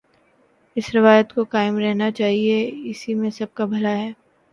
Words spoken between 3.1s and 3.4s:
میں